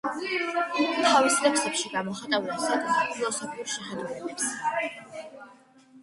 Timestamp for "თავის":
1.01-1.35